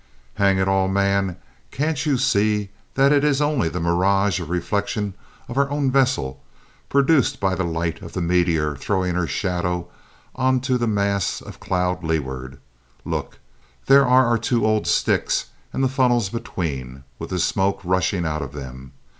[0.33, 1.37] "Hang it all, man,
[1.69, 5.13] can't you see that it is only the mirage or reflection
[5.47, 6.41] of our own vessel,
[6.89, 9.89] produced by the light of the meteor throwing her shadow
[10.33, 12.59] on to the mass of cloud leeward?
[13.05, 13.37] Look,
[13.85, 18.41] there are our two old sticks and the funnels between, with the smoke rushing out
[18.41, 18.93] of them!